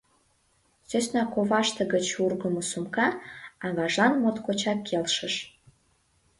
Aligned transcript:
Сӧсна 0.89 1.23
коваште 1.33 1.81
гыч 1.93 2.07
ургымо 2.25 2.61
сумка 2.71 3.07
аважлан 3.65 4.13
моткочак 4.21 4.79
келшыш. 4.87 5.35